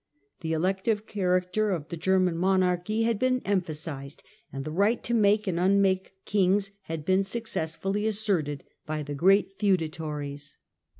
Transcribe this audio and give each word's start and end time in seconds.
The 0.39 0.53
elective 0.53 1.05
character 1.05 1.69
of 1.69 1.89
the 1.89 1.95
German 1.95 2.35
monarchy 2.35 3.03
had 3.03 3.19
been 3.19 3.39
emphasized 3.45 4.23
and 4.51 4.65
the 4.65 4.71
right 4.71 5.03
to 5.03 5.13
make 5.13 5.45
and 5.45 5.59
unmake 5.59 6.13
kings 6.25 6.71
had 6.85 7.05
been 7.05 7.23
successfully 7.23 8.07
asserted 8.07 8.63
by 8.87 9.03
the 9.03 9.13
great 9.13 9.53
feudatories. 9.59 10.57